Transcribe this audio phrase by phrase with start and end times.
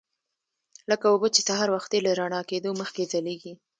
[0.89, 3.53] لکه اوبه چې سهار وختي له رڼا کېدو مخکې ځلیږي.